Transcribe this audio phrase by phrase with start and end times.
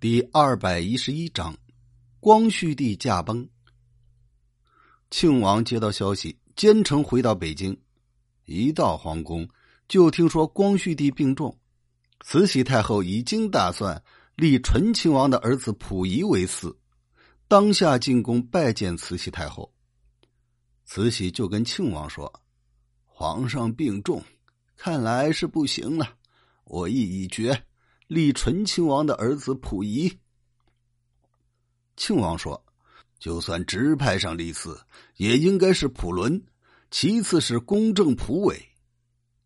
[0.00, 1.58] 第二百一十一章，
[2.20, 3.48] 光绪帝驾崩。
[5.10, 7.76] 庆王接到消息，兼程回到北京。
[8.44, 9.48] 一到皇宫，
[9.88, 11.58] 就听说光绪帝病重，
[12.20, 14.00] 慈禧太后已经打算
[14.36, 16.72] 立醇亲王的儿子溥仪为嗣，
[17.48, 19.68] 当下进宫拜见慈禧太后。
[20.84, 22.32] 慈禧就跟庆王说
[23.04, 24.22] ：“皇上病重，
[24.76, 26.14] 看来是不行了，
[26.66, 27.60] 我意已决。”
[28.08, 30.10] 立纯亲王的儿子溥仪，
[31.94, 32.64] 庆王说
[33.20, 34.74] ：“就算直派上立嗣，
[35.16, 36.42] 也应该是溥伦，
[36.90, 38.58] 其次是公正溥伟。”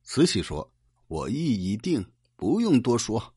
[0.05, 0.73] 慈禧说
[1.09, 2.07] ：“我意已定，
[2.37, 3.35] 不用多说。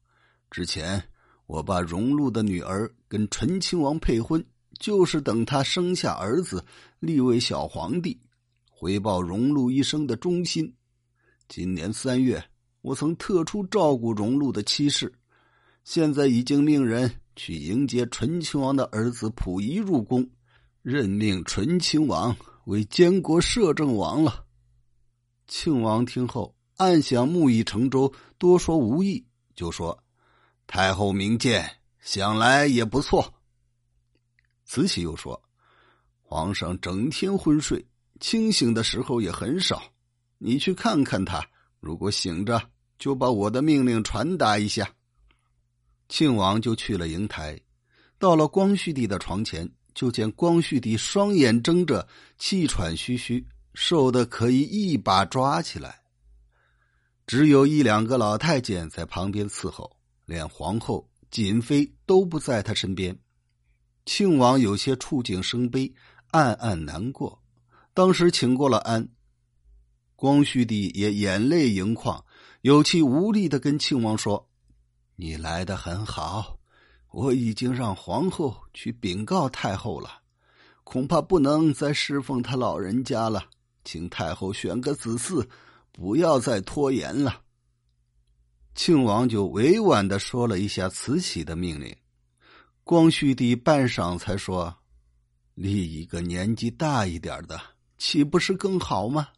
[0.52, 1.03] 之前
[1.48, 4.45] 我把荣禄的女儿跟纯亲王配婚，
[4.80, 6.64] 就是等他生下儿子，
[7.00, 8.22] 立为小皇帝，
[8.70, 10.72] 回报荣禄一生的忠心。
[11.48, 12.48] 今年三月。”
[12.85, 15.12] 我曾特出照顾荣禄的妻室，
[15.84, 20.30] 现在已经命人去迎接醇亲王的儿子溥仪入宫，
[20.83, 24.45] 任命醇亲王为监国摄政王了。
[25.47, 29.97] 庆王听后暗想：木已成舟，多说无益，就说
[30.67, 31.67] ：“太后明鉴，
[32.02, 33.33] 想来也不错。”
[34.64, 35.42] 慈禧又说
[36.22, 37.83] ：“皇上整天昏睡，
[38.20, 39.81] 清醒的时候也很少，
[40.38, 41.44] 你去看看他，
[41.80, 42.61] 如果醒着。”
[42.98, 44.90] 就把我的命令传达一下。
[46.08, 47.60] 庆王就去了瀛台，
[48.20, 52.08] 到了光绪帝的床前，就见光绪帝双眼睁着，
[52.38, 56.02] 气喘吁吁，瘦的可以一把抓起来。
[57.26, 63.18] 只有一两个老太监在旁边伺候，连皇后、瑾妃都不在他身边。
[64.06, 65.92] 庆王有些触景生悲，
[66.30, 67.42] 暗暗难过。
[67.96, 69.08] 当时请过了安，
[70.16, 72.23] 光绪帝也眼泪盈眶。
[72.61, 74.49] 有气无力的跟庆王说
[75.16, 76.58] ：“你来的很好，
[77.11, 80.21] 我已经让皇后去禀告太后了，
[80.83, 83.43] 恐怕不能再侍奉他老人家了，
[83.83, 85.48] 请太后选个子嗣，
[85.92, 87.42] 不要再拖延了。”
[88.73, 91.95] 庆王就委婉的说了一下慈禧的命令。
[92.83, 94.75] 光绪帝半晌才说
[95.54, 97.61] ：“立一个年纪大一点的，
[97.98, 99.30] 岂不是更好吗？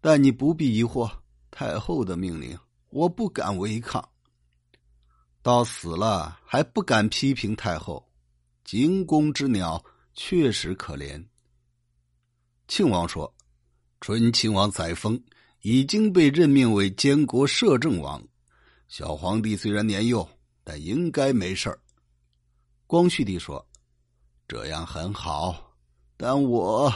[0.00, 1.10] 但你不必疑惑。”
[1.50, 2.56] 太后的命令，
[2.90, 4.08] 我不敢违抗。
[5.42, 8.08] 到死了还不敢批评太后，
[8.64, 9.82] 惊弓之鸟
[10.14, 11.24] 确实可怜。
[12.68, 13.34] 庆王说
[14.00, 15.20] ：“醇亲王载沣
[15.62, 18.22] 已经被任命为监国摄政王，
[18.88, 20.28] 小皇帝虽然年幼，
[20.62, 21.80] 但应该没事儿。”
[22.86, 23.66] 光绪帝说
[24.46, 25.74] ：“这样很好，
[26.16, 26.92] 但我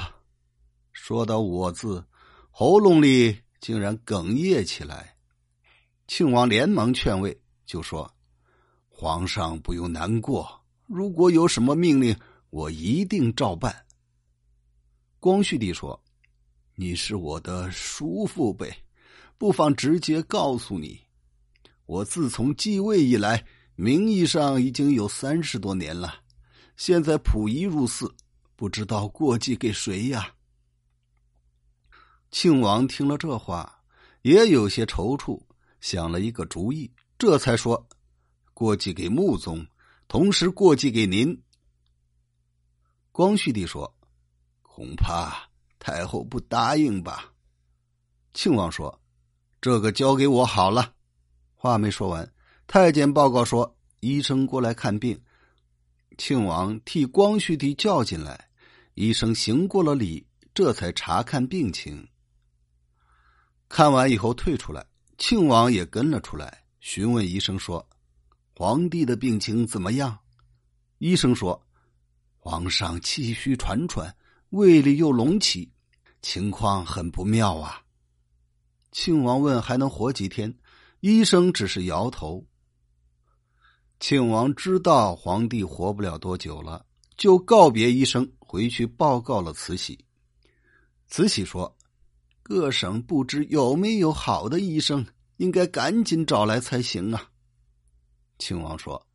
[0.92, 2.04] 说到‘我’字，
[2.52, 5.14] 喉咙里。”竟然哽咽起来，
[6.08, 8.12] 庆王连忙劝慰，就说
[8.90, 12.18] ：“皇上不用难过，如果有什么命令，
[12.50, 13.86] 我一定照办。”
[15.20, 16.02] 光绪帝说
[16.74, 18.68] ：“你是我的叔父辈，
[19.38, 20.98] 不妨直接告诉你，
[21.86, 23.46] 我自从继位以来，
[23.76, 26.16] 名义上已经有三十多年了，
[26.76, 28.10] 现在溥仪入嗣，
[28.56, 30.34] 不知道过继给谁呀？”
[32.32, 33.80] 庆王听了这话，
[34.22, 35.38] 也有些踌躇，
[35.82, 37.86] 想了一个主意，这才说
[38.54, 39.64] ：“过继给穆宗，
[40.08, 41.38] 同时过继给您。”
[43.12, 43.94] 光绪帝说
[44.62, 45.46] ：“恐怕
[45.78, 47.30] 太后不答应吧？”
[48.32, 48.98] 庆王说
[49.60, 50.94] ：“这个交给我好了。”
[51.54, 52.32] 话没说完，
[52.66, 55.20] 太监报告说：“医生过来看病。”
[56.16, 58.48] 庆王替光绪帝叫进来，
[58.94, 62.08] 医生行过了礼，这才查看病情。
[63.72, 64.84] 看完以后退出来，
[65.16, 67.88] 庆王也跟了出来，询问医生说
[68.54, 70.18] ：“皇帝的病情怎么样？”
[71.00, 71.58] 医生说
[72.36, 74.14] ：“皇上气虚喘喘，
[74.50, 75.72] 胃里又隆起，
[76.20, 77.80] 情况很不妙啊。”
[78.92, 80.54] 庆王问：“还能活几天？”
[81.00, 82.46] 医生只是摇头。
[84.00, 86.84] 庆王知道皇帝活不了多久了，
[87.16, 89.98] 就告别医生，回去报告了慈禧。
[91.06, 91.74] 慈禧说。
[92.42, 95.06] 各省不知有没有好的医生，
[95.36, 97.30] 应该赶紧找来才行啊。
[98.38, 99.06] 庆王说：“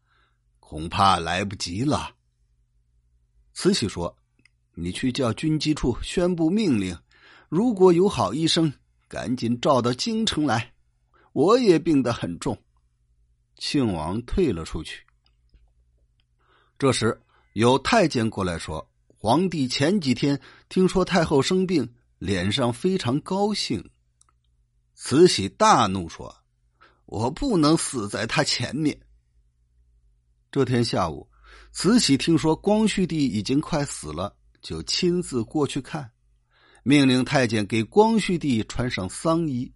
[0.61, 2.15] 恐怕来不及了。”
[3.53, 4.17] 慈禧说
[4.75, 6.97] ：“你去叫军机处宣布命令，
[7.49, 8.71] 如果有好医生，
[9.09, 10.73] 赶紧召到京城来。
[11.33, 12.57] 我也病得很重。”
[13.59, 15.03] 庆王退了出去。
[16.79, 17.21] 这时
[17.53, 20.39] 有太监过来说：“皇帝前几天
[20.69, 23.89] 听说太后生病。”脸上非常高兴，
[24.95, 26.35] 慈禧大怒说
[27.05, 28.99] ：“我不能死在他前面。”
[30.51, 31.29] 这天下午，
[31.71, 36.11] 慈禧听说光绪帝已经快死了，就亲自过去看，
[36.81, 39.71] 命令太监给光绪帝穿上丧衣。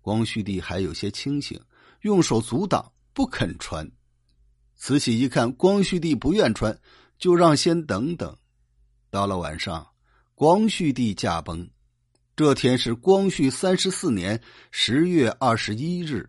[0.00, 1.60] 光绪帝还有些清醒，
[2.02, 3.90] 用手阻挡，不肯穿。
[4.76, 6.80] 慈禧一看光绪帝不愿穿，
[7.18, 8.38] 就让先等等。
[9.10, 9.86] 到了晚上，
[10.34, 11.68] 光绪帝驾崩。
[12.40, 14.40] 这天是光绪三十四年
[14.70, 16.26] 十月二十一日。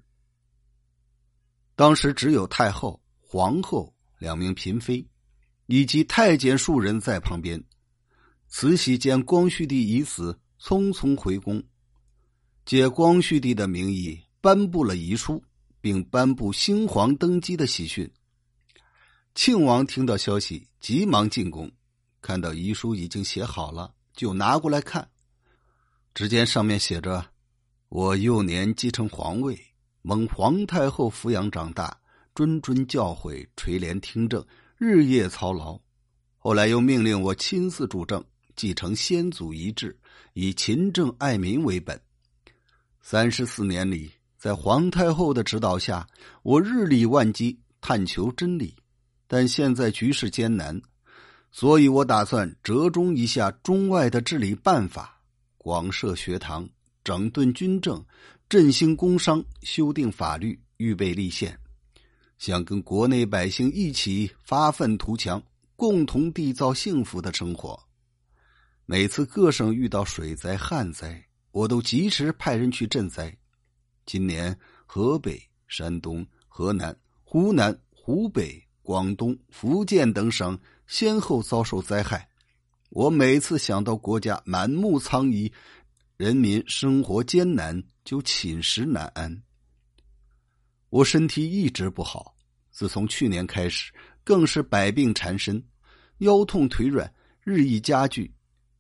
[1.74, 5.08] 当时只有太后、皇后两名嫔妃，
[5.68, 7.64] 以及太监数人在旁边。
[8.50, 11.64] 慈禧见光绪帝已死，匆匆回宫，
[12.66, 15.42] 借光绪帝的名义颁布了遗书，
[15.80, 18.12] 并颁布新皇登基的喜讯。
[19.34, 21.72] 庆王听到消息，急忙进宫，
[22.22, 25.08] 看到遗书已经写好了，就拿过来看。
[26.14, 27.26] 只见上面写着
[27.88, 29.58] ：“我幼年继承皇位，
[30.02, 31.98] 蒙皇太后抚养长大，
[32.36, 34.46] 谆谆教诲，垂帘听政，
[34.78, 35.80] 日夜操劳。
[36.38, 38.22] 后来又命令我亲自主政，
[38.58, 39.98] 继承先祖遗志，
[40.34, 42.00] 以勤政爱民为本。
[43.02, 46.06] 三十四年里，在皇太后的指导下，
[46.44, 48.76] 我日理万机，探求真理。
[49.28, 50.82] 但现在局势艰难，
[51.54, 55.20] 所以我打算折中一下中外的治理办法。”
[55.64, 56.68] 广设学堂，
[57.04, 58.04] 整顿军政，
[58.50, 61.56] 振兴工商，修订法律，预备立宪，
[62.40, 65.40] 想跟国内百姓一起发愤图强，
[65.76, 67.80] 共同缔造幸福的生活。
[68.88, 73.32] 每次各省遇到水灾、旱灾，我都及时派人去赈灾。
[74.08, 74.58] 今年
[74.88, 80.58] 河北、山东、河南、湖南、湖北、广东、福建等省
[80.88, 82.28] 先后遭受灾害。
[82.92, 85.50] 我每次想到国家满目苍夷，
[86.18, 89.42] 人民生活艰难，就寝食难安。
[90.90, 92.36] 我身体一直不好，
[92.70, 93.94] 自从去年开始，
[94.26, 95.64] 更是百病缠身，
[96.18, 97.10] 腰痛腿软，
[97.46, 98.30] 日益加剧。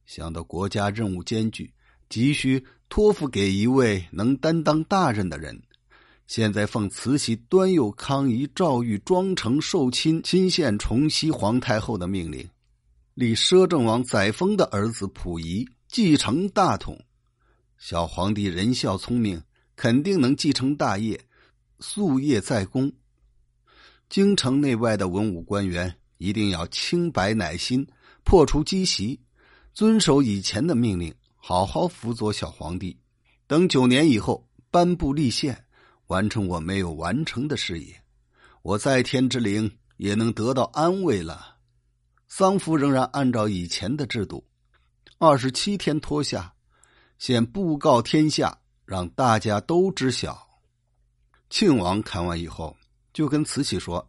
[0.05, 1.73] 想到国家任务艰巨，
[2.09, 5.57] 急需托付给一位能担当大任的人。
[6.27, 12.45] 现在奉慈禧端佑康仪诏谕庄承寿亲亲献崇熙皇太后的命令。
[13.13, 16.97] 立摄政王载沣的儿子溥仪继承大统，
[17.77, 19.43] 小皇帝仁孝聪明，
[19.75, 21.19] 肯定能继承大业，
[21.79, 22.89] 夙业在公。
[24.09, 27.85] 京城内外的文武官员一定要清白乃心，
[28.23, 29.19] 破除积习，
[29.73, 32.97] 遵守以前的命令，好好辅佐小皇帝。
[33.45, 35.65] 等九年以后颁布立宪，
[36.07, 38.01] 完成我没有完成的事业，
[38.61, 41.50] 我在天之灵也能得到安慰了。
[42.33, 44.41] 丧服仍然按照以前的制度，
[45.17, 46.53] 二十七天脱下，
[47.17, 50.47] 先布告天下，让大家都知晓。
[51.49, 52.73] 庆王看完以后，
[53.11, 54.07] 就跟慈禧说：“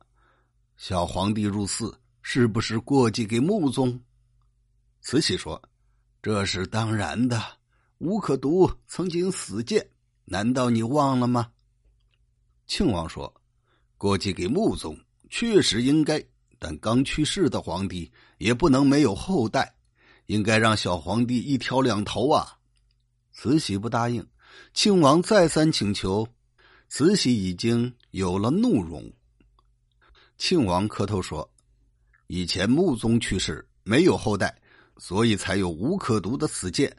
[0.79, 4.01] 小皇帝入寺，是不是过继给穆宗？”
[5.03, 5.61] 慈禧说
[6.23, 7.43] ：“这是当然的。
[7.99, 9.85] 吴可独曾经死谏，
[10.27, 11.51] 难道你忘了吗？”
[12.69, 13.35] 庆王说
[13.99, 14.97] ：“过继给穆宗，
[15.29, 16.25] 确实应该。”
[16.65, 19.75] 但刚去世的皇帝也不能没有后代，
[20.27, 22.57] 应该让小皇帝一挑两头啊！
[23.33, 24.25] 慈禧不答应，
[24.73, 26.25] 庆王再三请求，
[26.89, 29.13] 慈禧已经有了怒容。
[30.39, 31.51] 庆王磕头说
[32.29, 34.57] ：“以前穆宗去世没有后代，
[34.99, 36.97] 所以才有无可读的死谏。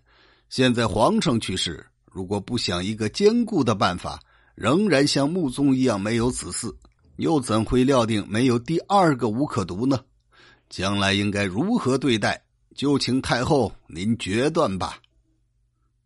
[0.50, 4.20] 现在皇上去世，如果不想一个坚固的办法，
[4.56, 6.76] 仍然像穆宗一样没有子嗣。”
[7.18, 10.04] 又怎会料定没有第二个无可读呢？
[10.70, 12.44] 将来应该如何对待？
[12.76, 15.00] 就请太后您决断吧。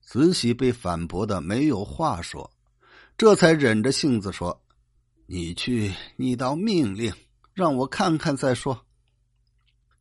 [0.01, 2.51] 慈禧被反驳的没有话说，
[3.17, 4.61] 这才忍着性子说
[5.27, 7.13] ：“你去拟道命令，
[7.53, 8.85] 让我看看再说。”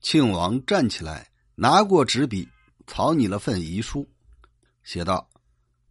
[0.00, 2.48] 庆王站起来，拿过纸笔，
[2.86, 4.08] 草拟了份遗书，
[4.82, 5.28] 写道：“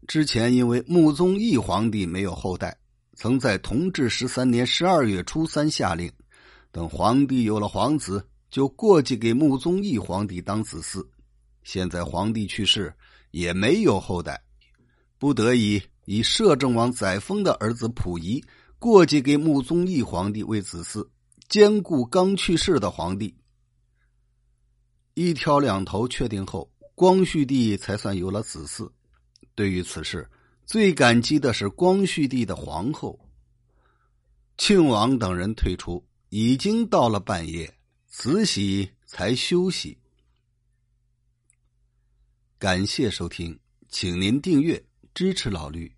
[0.07, 2.77] 之前因为穆宗义皇帝没有后代。”
[3.15, 6.11] 曾在同治十三年十二月初三下令，
[6.69, 11.03] 等皇帝有了皇子，就过继给穆宗义皇帝当子嗣。
[11.63, 12.93] 现在皇帝去世，
[13.31, 14.43] 也没有后代，
[15.17, 18.43] 不得已以摄政王载沣的儿子溥仪
[18.77, 21.07] 过继给穆宗义皇帝为子嗣，
[21.47, 23.33] 兼顾刚去世的皇帝。
[25.13, 28.91] 一挑两头确定后，光绪帝才算有了子嗣。
[29.55, 30.29] 对于此事。
[30.65, 33.19] 最感激的是光绪帝的皇后。
[34.57, 37.73] 庆王等人退出，已经到了半夜，
[38.07, 39.97] 慈禧才休息。
[42.57, 45.94] 感谢收听，请您订阅支持老绿。